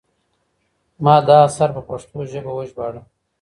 [1.03, 3.01] ما دا اثر په پښتو ژبه وژباړه.